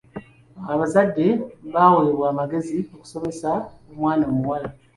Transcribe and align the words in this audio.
Abazadde 0.73 1.27
baweebwa 1.73 2.25
amagezi 2.33 2.77
okusomesa 2.95 3.51
omwana 3.91 4.23
omuwala. 4.31 4.69